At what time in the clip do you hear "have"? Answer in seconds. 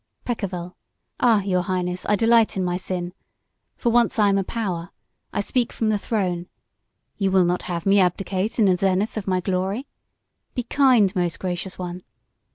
7.69-7.85